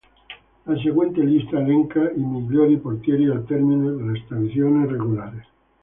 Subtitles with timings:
[0.65, 5.47] La seguente lista elenca i migliori portieri al termine della stagione regolare.